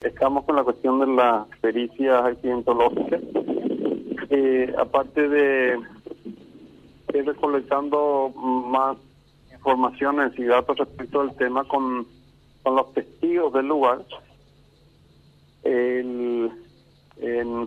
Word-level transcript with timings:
Estamos 0.00 0.46
con 0.46 0.56
la 0.56 0.64
cuestión 0.64 0.98
de 0.98 1.06
las 1.08 1.46
pericias 1.60 2.24
accidentológicas. 2.24 3.20
Eh, 4.30 4.74
aparte 4.78 5.28
de 5.28 5.78
ir 7.12 7.26
recolectando 7.26 8.32
más 8.34 8.96
informaciones 9.52 10.32
y 10.38 10.44
datos 10.44 10.78
respecto 10.78 11.20
al 11.20 11.36
tema 11.36 11.64
con, 11.64 12.06
con 12.62 12.76
los 12.76 12.94
testigos 12.94 13.52
del 13.52 13.66
lugar, 13.66 14.02
en 15.64 16.50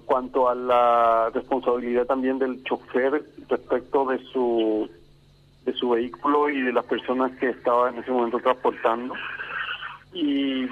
cuanto 0.06 0.50
a 0.50 0.56
la 0.56 1.30
responsabilidad 1.36 2.08
también 2.08 2.40
del 2.40 2.64
chofer 2.64 3.24
respecto 3.48 4.06
de 4.06 4.18
su 4.32 4.90
de 5.66 5.74
su 5.74 5.92
vehículo 5.92 6.50
y 6.50 6.62
de 6.64 6.74
las 6.74 6.86
personas 6.86 7.32
que 7.38 7.50
estaba 7.50 7.90
en 7.90 8.00
ese 8.00 8.12
momento 8.12 8.40
transportando 8.40 9.14
y 10.14 10.68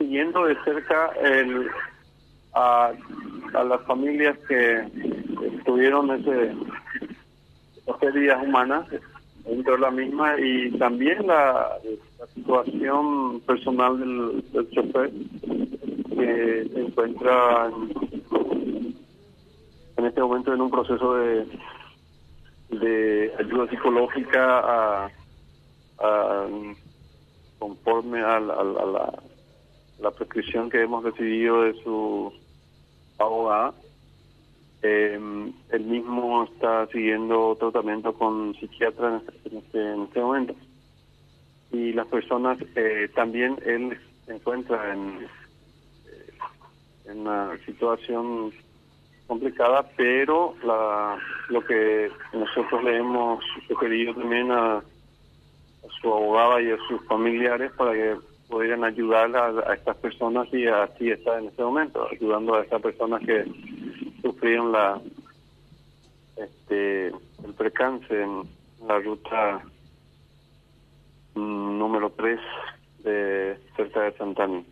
siguiendo 0.00 0.46
de 0.46 0.56
cerca 0.64 1.10
el, 1.22 1.68
a, 2.54 2.90
a 3.52 3.64
las 3.64 3.82
familias 3.82 4.36
que 4.48 4.82
tuvieron 5.66 6.10
ese 6.10 6.56
pérdidas 8.00 8.42
humanas 8.42 8.86
dentro 9.44 9.74
de 9.74 9.78
la 9.78 9.90
misma 9.90 10.40
y 10.40 10.70
también 10.78 11.26
la, 11.26 11.76
situación 12.34 13.40
personal 13.40 13.98
del, 13.98 14.44
del, 14.52 14.70
chofer 14.70 15.10
que 15.10 16.68
se 16.72 16.80
encuentra 16.80 17.66
en, 17.66 18.94
en, 19.96 20.04
este 20.06 20.20
momento 20.20 20.54
en 20.54 20.60
un 20.60 20.70
proceso 20.70 21.14
de, 21.16 21.46
de 22.70 23.32
ayuda 23.38 23.68
psicológica 23.68 24.58
a, 24.60 25.10
a 25.98 26.46
conforme 27.58 28.20
a, 28.20 28.36
a, 28.36 28.36
a 28.36 28.64
la 28.64 29.12
la 30.00 30.10
prescripción 30.10 30.70
que 30.70 30.82
hemos 30.82 31.04
recibido 31.04 31.62
de 31.62 31.74
su 31.82 32.32
abogada. 33.18 33.74
Eh, 34.82 35.18
él 35.70 35.84
mismo 35.84 36.44
está 36.44 36.86
siguiendo 36.86 37.56
tratamiento 37.56 38.14
con 38.14 38.54
psiquiatra 38.54 39.20
en 39.44 39.58
este, 39.58 39.92
en 39.92 40.02
este, 40.02 40.20
momento. 40.20 40.54
Y 41.72 41.92
las 41.92 42.06
personas, 42.06 42.58
eh, 42.74 43.10
también 43.14 43.58
él 43.64 43.98
se 44.24 44.34
encuentra 44.34 44.94
en, 44.94 45.26
en 47.04 47.20
una 47.20 47.58
situación 47.66 48.52
complicada, 49.26 49.88
pero 49.96 50.54
la, 50.64 51.18
lo 51.50 51.64
que 51.64 52.10
nosotros 52.32 52.82
le 52.82 52.96
hemos 52.96 53.44
sugerido 53.68 54.14
también 54.14 54.50
a, 54.50 54.78
a 54.78 54.82
su 56.00 56.12
abogada 56.12 56.60
y 56.62 56.70
a 56.70 56.78
sus 56.88 57.04
familiares 57.06 57.70
para 57.76 57.92
que 57.92 58.16
pudieran 58.50 58.84
ayudar 58.84 59.34
a, 59.36 59.74
estas 59.74 59.96
personas 59.98 60.48
y 60.52 60.66
así 60.66 61.10
está 61.10 61.38
en 61.38 61.46
este 61.46 61.62
momento, 61.62 62.06
ayudando 62.10 62.54
a 62.54 62.62
estas 62.62 62.82
personas 62.82 63.22
que 63.24 63.44
sufrieron 64.20 64.72
la 64.72 65.00
este 66.36 67.08
el 67.08 67.54
precance 67.56 68.22
en 68.22 68.42
la 68.86 68.98
ruta 68.98 69.62
mm, 71.34 71.78
número 71.78 72.10
3 72.10 72.40
de 73.04 73.58
cerca 73.76 74.02
de 74.02 74.12
Santana. 74.16 74.62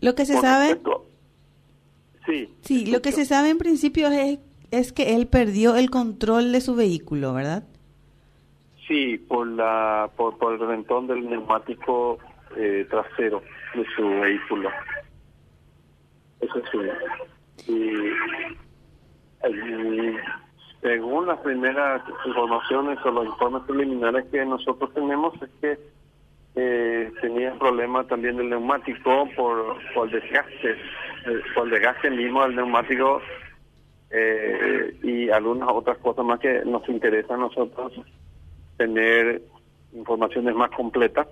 Lo 0.00 0.14
que 0.14 0.24
se 0.24 0.40
sabe 0.40 0.80
Sí. 2.26 2.54
Sí, 2.60 2.86
lo 2.86 3.00
que 3.00 3.12
se 3.12 3.24
sabe 3.24 3.48
en 3.50 3.58
principio 3.58 4.08
es 4.08 4.38
es 4.70 4.92
que 4.92 5.16
él 5.16 5.26
perdió 5.26 5.74
el 5.74 5.90
control 5.90 6.52
de 6.52 6.60
su 6.60 6.74
vehículo, 6.74 7.32
¿verdad? 7.34 7.64
Sí, 8.86 9.18
por 9.18 9.46
la 9.46 10.10
por, 10.16 10.38
por 10.38 10.54
el 10.54 10.60
reventón 10.60 11.06
del 11.06 11.28
neumático 11.28 12.18
eh, 12.56 12.86
trasero 12.90 13.42
de 13.74 13.84
su 13.96 14.08
vehículo. 14.08 14.70
Eso 16.40 16.62
sí. 16.72 17.72
Y, 17.72 18.12
según 20.80 21.26
las 21.26 21.38
primeras 21.40 22.02
informaciones 22.24 22.98
o 23.04 23.10
los 23.10 23.26
informes 23.26 23.62
preliminares 23.64 24.24
que 24.30 24.44
nosotros 24.44 24.92
tenemos 24.94 25.34
es 25.42 25.50
que 25.60 25.78
eh, 26.56 27.12
tenía 27.20 27.52
problema 27.58 28.04
también 28.04 28.36
del 28.36 28.50
neumático 28.50 29.28
por, 29.36 29.76
por 29.94 30.10
desgaste, 30.10 30.72
eh, 30.72 31.40
por 31.54 31.66
el 31.66 31.70
desgaste 31.70 32.10
mismo 32.10 32.42
del 32.42 32.56
neumático 32.56 33.20
eh, 34.10 34.96
y 35.02 35.30
algunas 35.30 35.68
otras 35.68 35.98
cosas 35.98 36.24
más 36.24 36.40
que 36.40 36.64
nos 36.64 36.88
interesa 36.88 37.34
a 37.34 37.38
nosotros 37.38 37.92
tener 38.76 39.42
informaciones 39.92 40.54
más 40.54 40.70
completas 40.70 41.28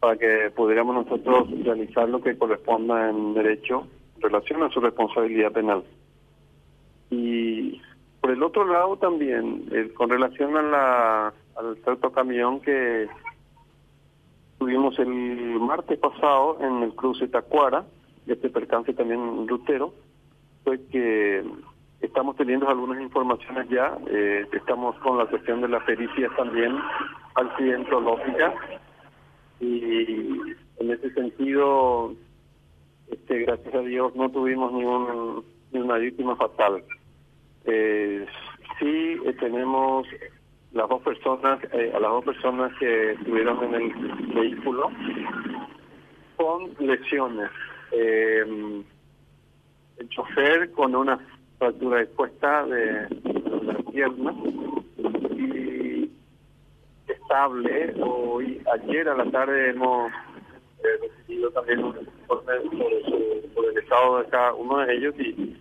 para 0.00 0.16
que 0.16 0.50
pudiéramos 0.54 0.94
nosotros 0.94 1.48
realizar 1.64 2.08
lo 2.08 2.20
que 2.20 2.38
corresponda 2.38 3.10
en 3.10 3.34
derecho 3.34 3.86
en 4.16 4.22
relación 4.22 4.62
a 4.62 4.70
su 4.70 4.80
responsabilidad 4.80 5.52
penal. 5.52 5.84
Y 7.10 7.80
por 8.20 8.30
el 8.30 8.42
otro 8.42 8.64
lado 8.64 8.96
también, 8.96 9.64
eh, 9.72 9.90
con 9.94 10.10
relación 10.10 10.56
a 10.56 10.62
la, 10.62 11.34
al 11.56 11.76
cierto 11.82 12.12
camión 12.12 12.60
que 12.60 13.08
tuvimos 14.58 14.98
el 14.98 15.58
martes 15.60 15.98
pasado 15.98 16.58
en 16.60 16.82
el 16.82 16.94
cruce 16.94 17.28
Tacuara, 17.28 17.84
este 18.26 18.50
percance 18.50 18.92
también 18.92 19.48
rutero, 19.48 19.94
fue 20.64 20.84
que 20.86 21.42
estamos 22.00 22.36
teniendo 22.36 22.68
algunas 22.68 23.00
informaciones 23.00 23.68
ya, 23.68 23.96
eh, 24.08 24.46
estamos 24.52 24.96
con 24.98 25.18
la 25.18 25.26
cuestión 25.26 25.60
de 25.60 25.68
la 25.68 25.84
pericia 25.84 26.28
también 26.36 26.76
accidentológica, 27.34 28.54
y 29.60 30.56
en 30.78 30.90
ese 30.90 31.10
sentido, 31.14 32.14
este, 33.10 33.40
gracias 33.40 33.74
a 33.74 33.80
Dios, 33.80 34.14
no 34.14 34.30
tuvimos 34.30 34.72
ningún, 34.72 35.44
ninguna 35.72 35.96
víctima 35.96 36.36
fatal. 36.36 36.82
Eh, 37.64 38.26
sí 38.78 39.16
eh, 39.24 39.34
tenemos 39.38 40.06
las 40.72 40.88
dos 40.88 41.02
personas, 41.02 41.60
eh, 41.72 41.92
a 41.94 42.00
las 42.00 42.10
dos 42.10 42.24
personas 42.24 42.72
que 42.78 43.12
estuvieron 43.12 43.62
en 43.64 43.74
el 43.74 43.92
vehículo 44.34 44.90
con 46.36 46.70
lesiones. 46.78 47.50
Eh, 47.92 48.82
el 49.98 50.08
chofer 50.10 50.70
con 50.72 50.94
una 50.94 51.18
fractura 51.58 52.02
expuesta 52.02 52.64
de, 52.66 53.08
de 53.08 53.62
la 53.64 53.74
pierna 53.90 54.32
y 55.36 55.57
estable. 57.28 57.94
Hoy, 58.00 58.62
ayer 58.72 59.06
a 59.06 59.14
la 59.14 59.30
tarde 59.30 59.70
hemos 59.70 60.10
eh, 60.78 60.86
recibido 61.02 61.50
también 61.50 61.84
un 61.84 61.94
informe 61.98 62.52
sobre, 62.62 63.70
el 63.70 63.78
estado 63.78 64.20
de 64.20 64.28
cada 64.30 64.54
uno 64.54 64.78
de 64.78 64.94
ellos 64.94 65.14
y 65.18 65.56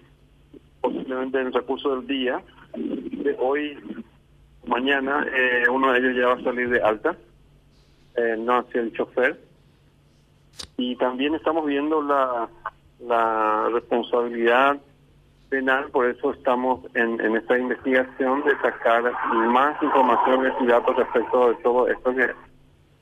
posiblemente 0.79 1.41
en 1.41 1.47
el 1.47 1.53
recurso 1.53 1.93
del 1.97 2.07
día, 2.07 2.41
de 2.73 3.35
hoy, 3.37 3.77
mañana, 4.65 5.27
eh, 5.29 5.67
uno 5.69 5.91
de 5.91 5.99
ellos 5.99 6.15
ya 6.15 6.27
va 6.27 6.33
a 6.35 6.43
salir 6.43 6.69
de 6.69 6.81
alta, 6.81 7.17
eh, 8.15 8.35
no 8.37 8.59
hacia 8.59 8.79
el 8.79 8.93
chofer. 8.93 9.37
Y 10.77 10.95
también 10.95 11.35
estamos 11.35 11.65
viendo 11.65 12.01
la, 12.01 12.47
la 12.99 13.69
responsabilidad 13.73 14.77
penal, 15.49 15.89
por 15.91 16.07
eso 16.07 16.33
estamos 16.33 16.81
en, 16.93 17.19
en 17.21 17.35
esta 17.37 17.57
investigación 17.57 18.43
de 18.43 18.51
sacar 18.57 19.03
más 19.49 19.81
informaciones 19.81 20.53
y 20.61 20.67
datos 20.67 20.95
respecto 20.95 21.49
de 21.49 21.55
todo 21.55 21.87
esto 21.87 22.13
que 22.13 22.29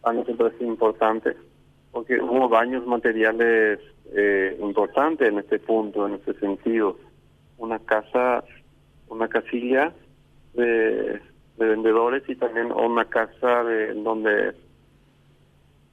a 0.04 0.14
nosotros 0.14 0.54
es 0.54 0.62
importante, 0.62 1.36
porque 1.92 2.22
hubo 2.22 2.48
daños 2.48 2.86
materiales 2.86 3.80
eh, 4.16 4.58
importantes 4.62 5.28
en 5.28 5.40
este 5.40 5.60
punto, 5.60 6.08
en 6.08 6.16
este 6.16 6.34
sentido. 6.36 6.98
Una 7.58 7.80
casa, 7.80 8.44
una 9.08 9.28
casilla 9.28 9.94
de, 10.54 11.20
de 11.58 11.66
vendedores 11.66 12.24
y 12.28 12.36
también 12.36 12.72
una 12.72 13.06
casa 13.06 13.64
de 13.64 13.94
donde 13.96 14.54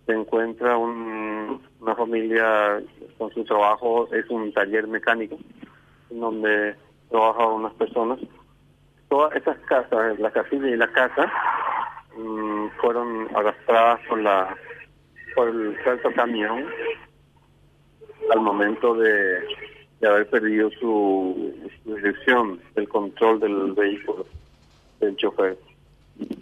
se 0.05 0.13
encuentra 0.13 0.77
un, 0.77 1.63
una 1.81 1.95
familia 1.95 2.83
con 3.17 3.33
su 3.33 3.45
trabajo, 3.45 4.13
es 4.13 4.29
un 4.29 4.53
taller 4.53 4.89
mecánico 4.89 5.39
donde 6.21 6.77
trabajan 7.11 7.47
unas 7.49 7.75
personas. 7.75 8.19
Todas 9.09 9.37
esas 9.37 9.59
casas, 9.61 10.19
la 10.19 10.31
casilla 10.31 10.69
y 10.69 10.77
la 10.77 10.89
casa, 10.93 11.31
mm, 12.17 12.69
fueron 12.81 13.29
arrastradas 13.35 14.01
por 14.09 14.21
la 14.21 14.57
por 15.35 15.49
el 15.49 15.77
cierto 15.83 16.13
camión 16.13 16.67
al 18.31 18.41
momento 18.41 18.95
de, 18.95 19.41
de 20.01 20.09
haber 20.09 20.29
perdido 20.29 20.71
su, 20.73 21.55
dirección, 21.85 22.61
el 22.75 22.89
control 22.89 23.41
del 23.41 23.73
vehículo, 23.73 24.27
del 25.01 25.17
chofer, 25.17 25.57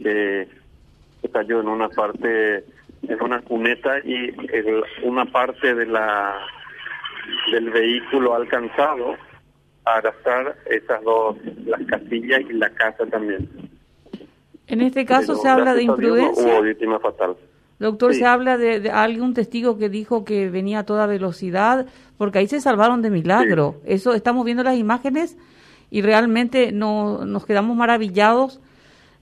que 0.03 0.49
cayó 1.33 1.61
en 1.61 1.69
una 1.69 1.89
parte, 1.89 2.65
en 3.03 3.23
una 3.23 3.41
cuneta 3.43 3.99
y 4.01 4.35
en 4.53 4.83
una 5.05 5.27
parte 5.27 5.75
de 5.75 5.87
la 5.87 6.39
del 7.53 7.71
vehículo 7.71 8.35
alcanzado 8.35 9.17
a 9.97 10.01
gastar 10.01 10.57
esas 10.67 11.03
dos, 11.03 11.37
las 11.65 11.81
casillas 11.87 12.41
y 12.49 12.53
la 12.55 12.71
casa 12.71 13.07
también. 13.07 13.49
En 14.67 14.81
este 14.81 15.05
caso 15.05 15.35
se 15.35 15.49
habla 15.49 15.75
de 15.75 15.83
imprudencia. 15.83 16.45
hubo 16.45 16.63
víctima 16.63 16.99
fatal. 17.01 17.37
Doctor, 17.81 18.15
se 18.15 18.27
habla 18.27 18.59
de, 18.59 18.91
algún 18.91 19.33
testigo 19.33 19.79
que 19.79 19.89
dijo 19.89 20.25
que 20.25 20.51
venía 20.51 20.81
a 20.81 20.85
toda 20.85 21.07
velocidad, 21.07 21.87
porque 22.19 22.39
ahí 22.39 22.47
se 22.47 22.61
salvaron 22.61 23.01
de 23.01 23.11
milagro. 23.11 23.77
Eso 23.87 24.13
estamos 24.13 24.45
viendo 24.45 24.63
las 24.63 24.77
imágenes 24.77 25.39
y 25.91 26.03
realmente 26.03 26.73
no, 26.73 27.25
nos 27.25 27.47
quedamos 27.47 27.77
maravillados 27.77 28.61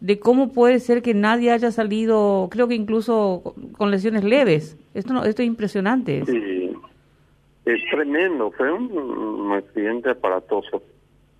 de 0.00 0.18
cómo 0.18 0.52
puede 0.52 0.80
ser 0.80 1.02
que 1.02 1.14
nadie 1.14 1.52
haya 1.52 1.70
salido, 1.70 2.48
creo 2.50 2.66
que 2.68 2.74
incluso 2.74 3.54
con 3.76 3.90
lesiones 3.90 4.24
leves. 4.24 4.76
Esto 4.92 5.12
no, 5.12 5.24
esto 5.24 5.42
es 5.42 5.48
impresionante. 5.48 6.24
Sí, 6.26 6.57
es 7.74 7.90
tremendo, 7.90 8.50
fue 8.52 8.72
un, 8.72 9.52
accidente 9.52 10.10
aparatoso, 10.10 10.82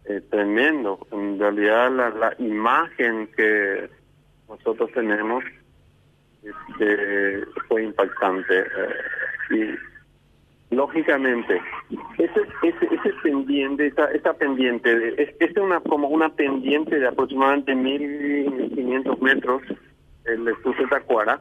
eh, 0.05 0.21
tremendo. 0.31 1.07
En 1.13 1.39
realidad 1.39 1.91
la, 1.91 2.11
la 2.11 2.35
imagen 2.39 3.29
que 3.37 3.89
nosotros 4.49 4.91
tenemos 4.93 5.45
este, 6.43 7.45
fue 7.69 7.85
impactante. 7.85 8.61
Eh, 8.61 9.77
y 10.71 10.75
lógicamente, 10.75 11.61
ese, 12.19 12.41
ese, 12.63 12.95
ese 12.95 13.13
pendiente, 13.23 13.87
esa, 13.87 14.11
esa 14.13 14.35
pendiente, 14.35 15.23
es, 15.23 15.35
es 15.41 15.57
una 15.57 15.81
como 15.81 16.09
una 16.09 16.29
pendiente 16.31 16.99
de 16.99 17.09
aproximadamente 17.09 17.75
1.500 17.75 19.21
metros, 19.21 19.63
el 20.25 20.45
de 20.45 20.55
Tacuara. 20.91 21.41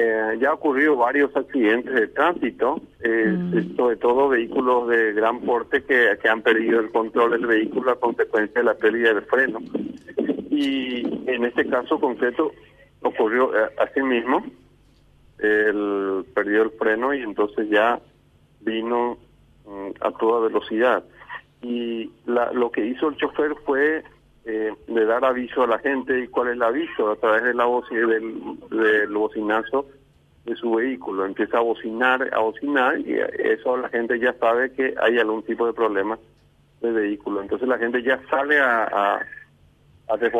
Eh, 0.00 0.38
ya 0.40 0.50
ha 0.50 0.54
ocurrido 0.54 0.94
varios 0.96 1.34
accidentes 1.34 1.92
de 1.92 2.06
tránsito, 2.06 2.80
eh, 3.02 3.26
mm. 3.26 3.76
sobre 3.76 3.96
todo 3.96 4.28
vehículos 4.28 4.88
de 4.88 5.12
gran 5.12 5.40
porte 5.40 5.82
que, 5.82 6.16
que 6.22 6.28
han 6.28 6.40
perdido 6.42 6.78
el 6.78 6.92
control 6.92 7.32
del 7.32 7.46
vehículo 7.46 7.90
a 7.90 7.98
consecuencia 7.98 8.60
de 8.60 8.64
la 8.64 8.74
pérdida 8.74 9.12
del 9.12 9.24
freno. 9.24 9.58
Y 10.50 11.02
en 11.28 11.44
este 11.44 11.66
caso 11.66 11.98
concreto, 11.98 12.52
ocurrió 13.02 13.52
eh, 13.56 13.70
así 13.78 14.00
mismo, 14.00 14.44
él 15.38 16.24
perdió 16.32 16.62
el 16.62 16.70
freno 16.70 17.12
y 17.12 17.22
entonces 17.22 17.68
ya 17.68 18.00
vino 18.60 19.18
mm, 19.66 19.90
a 20.00 20.12
toda 20.12 20.46
velocidad. 20.46 21.02
Y 21.60 22.12
la, 22.24 22.52
lo 22.52 22.70
que 22.70 22.86
hizo 22.86 23.08
el 23.08 23.16
chofer 23.16 23.56
fue 23.66 24.04
eh, 24.48 24.72
de 24.86 25.04
dar 25.04 25.24
aviso 25.26 25.62
a 25.62 25.66
la 25.66 25.78
gente. 25.78 26.18
¿Y 26.18 26.28
cuál 26.28 26.48
es 26.48 26.54
el 26.54 26.62
aviso? 26.62 27.10
A 27.10 27.16
través 27.16 27.42
de 27.44 27.54
la 27.54 27.66
voz, 27.66 27.88
del, 27.90 28.58
del 28.70 29.12
bocinazo 29.12 29.86
de 30.46 30.56
su 30.56 30.72
vehículo. 30.72 31.26
Empieza 31.26 31.58
a 31.58 31.60
bocinar, 31.60 32.26
a 32.32 32.38
bocinar 32.38 32.98
y 32.98 33.18
eso 33.38 33.76
la 33.76 33.90
gente 33.90 34.18
ya 34.18 34.32
sabe 34.34 34.72
que 34.72 34.94
hay 35.00 35.18
algún 35.18 35.42
tipo 35.42 35.66
de 35.66 35.74
problema 35.74 36.18
de 36.80 36.90
vehículo. 36.90 37.42
Entonces 37.42 37.68
la 37.68 37.76
gente 37.76 38.02
ya 38.02 38.18
sale 38.30 38.58
a, 38.58 38.84
a, 38.84 39.26
a 40.08 40.16
de, 40.16 40.30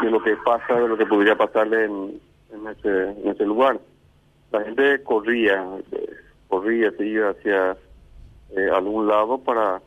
de 0.00 0.10
lo 0.10 0.22
que 0.22 0.34
pasa, 0.38 0.74
de 0.74 0.88
lo 0.88 0.96
que 0.96 1.04
podría 1.04 1.36
pasarle 1.36 1.84
en, 1.84 2.20
en, 2.54 2.68
ese, 2.68 3.10
en 3.20 3.28
ese 3.28 3.44
lugar. 3.44 3.78
La 4.50 4.62
gente 4.62 5.02
corría, 5.02 5.62
corría, 6.48 6.90
se 6.92 7.04
iba 7.04 7.30
hacia 7.30 7.76
eh, 8.56 8.70
algún 8.72 9.06
lado 9.06 9.36
para 9.38 9.82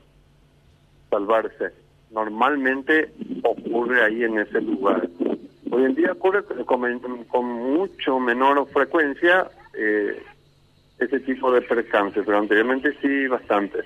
salvarse. 1.09 1.84
Normalmente 2.11 3.09
ocurre 3.43 4.03
ahí 4.03 4.23
en 4.23 4.39
ese 4.39 4.61
lugar. 4.61 5.07
Hoy 5.71 5.83
en 5.83 5.95
día 5.95 6.11
ocurre 6.13 6.43
con, 6.43 7.23
con 7.25 7.45
mucho 7.45 8.19
menor 8.19 8.67
frecuencia 8.69 9.49
eh, 9.73 10.23
ese 10.99 11.19
tipo 11.19 11.51
de 11.51 11.61
percance, 11.61 12.21
pero 12.23 12.37
anteriormente 12.37 12.93
sí 13.01 13.27
bastante. 13.27 13.79